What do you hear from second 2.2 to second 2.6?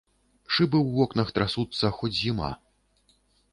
зіма.